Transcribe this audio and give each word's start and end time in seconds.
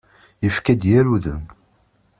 Yefka-d 0.43 0.81
yir 0.89 1.05
udem. 1.15 1.43